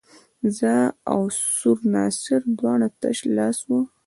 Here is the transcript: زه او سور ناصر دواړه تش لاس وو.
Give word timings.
زه 0.57 0.73
او 1.11 1.21
سور 1.57 1.79
ناصر 1.93 2.41
دواړه 2.59 2.87
تش 3.01 3.17
لاس 3.37 3.57
وو. 3.67 3.81